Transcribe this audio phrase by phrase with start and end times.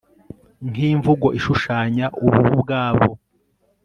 [0.69, 3.07] Nk imvugo ishushanya ububu bwabo